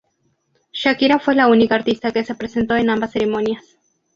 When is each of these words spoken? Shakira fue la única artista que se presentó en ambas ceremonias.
Shakira 0.71 1.19
fue 1.19 1.35
la 1.35 1.47
única 1.47 1.75
artista 1.75 2.11
que 2.11 2.23
se 2.23 2.33
presentó 2.33 2.75
en 2.75 2.89
ambas 2.89 3.11
ceremonias. 3.11 3.63